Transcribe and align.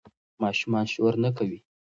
ماشومان 0.41 0.85
شور 0.93 1.13
نه 1.23 1.29
کوي. 1.37 1.59